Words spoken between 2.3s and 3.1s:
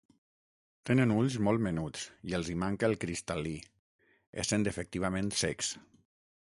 i els hi manca el